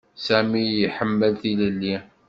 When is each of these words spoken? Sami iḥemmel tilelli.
Sami 0.25 0.63
iḥemmel 0.85 1.33
tilelli. 1.41 1.95